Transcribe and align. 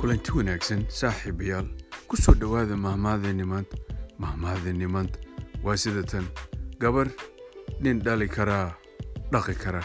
kulanti 0.00 0.30
wanaagsan 0.36 0.82
saaxiibayaal 0.98 1.66
ku 2.08 2.16
soo 2.16 2.34
dhowaada 2.40 2.76
mahmaadeenni 2.86 3.44
maanta 3.52 3.76
mahmaadeenni 4.24 4.86
maanta 4.94 5.18
waa 5.64 5.76
sida 5.82 6.02
tan 6.12 6.26
gabar 6.82 7.08
nin 7.84 8.00
dhali 8.06 8.28
karaa 8.36 8.68
dhaqi 9.32 9.54
kara 9.64 9.82